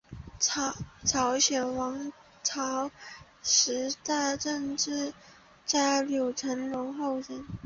[1.05, 2.11] 朝鲜王
[2.41, 2.89] 朝
[3.43, 5.13] 时代政治
[5.63, 7.45] 家柳成龙后人。